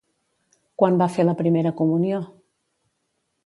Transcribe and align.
Quan 0.83 0.97
va 1.03 1.09
fer 1.19 1.27
la 1.29 1.37
primera 1.43 1.75
comunió? 1.85 2.25